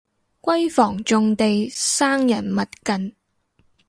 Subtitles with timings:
[0.41, 3.15] 閨房重地生人勿近